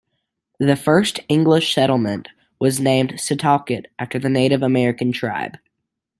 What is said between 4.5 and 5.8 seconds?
American tribe.